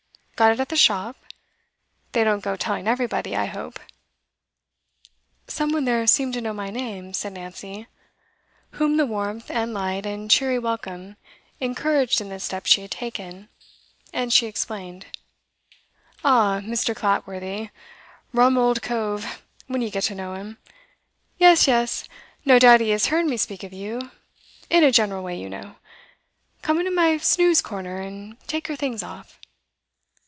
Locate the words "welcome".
10.57-11.15